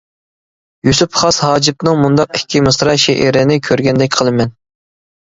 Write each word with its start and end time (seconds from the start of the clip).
يۈسۈپ 0.89 1.19
خاس 1.23 1.39
ھاجىپنىڭ 1.49 2.03
مۇنداق 2.05 2.35
ئىككى 2.41 2.65
مىسرا 2.71 2.99
شېئىرىنى 3.07 3.63
كۆرگەندەك 3.71 4.21
قىلىمەن. 4.21 4.61